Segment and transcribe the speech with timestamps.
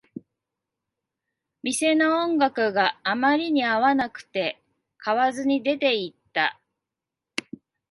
[1.61, 4.59] 店の音楽があまりに合わなくて、
[4.97, 6.59] 買わずに出ていった